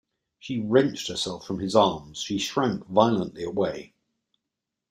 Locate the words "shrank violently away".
2.39-3.93